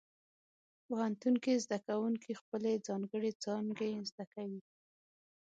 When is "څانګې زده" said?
3.43-4.25